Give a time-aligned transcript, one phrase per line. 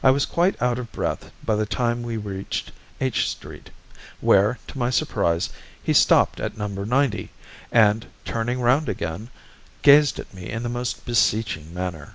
[0.00, 2.70] I was quite out of breath by the time we reached
[3.00, 3.70] H Street,
[4.20, 5.50] where, to my surprise,
[5.82, 6.68] he stopped at No.
[6.68, 7.30] 90
[7.72, 9.28] and, turning round again,
[9.82, 12.14] gazed at me in the most beseeching manner.